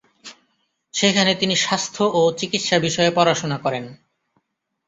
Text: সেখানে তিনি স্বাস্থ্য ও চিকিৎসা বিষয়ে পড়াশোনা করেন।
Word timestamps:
সেখানে 0.93 1.31
তিনি 1.35 1.55
স্বাস্থ্য 1.55 2.03
ও 2.13 2.21
চিকিৎসা 2.39 2.77
বিষয়ে 2.79 3.11
পড়াশোনা 3.11 3.57
করেন। 3.57 3.85